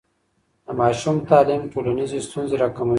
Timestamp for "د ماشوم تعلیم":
0.65-1.63